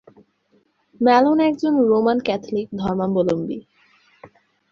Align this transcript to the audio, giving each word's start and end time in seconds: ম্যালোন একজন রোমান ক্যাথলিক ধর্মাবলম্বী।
ম্যালোন 1.01 1.37
একজন 1.41 1.73
রোমান 1.89 2.17
ক্যাথলিক 2.19 2.67
ধর্মাবলম্বী। 2.75 3.59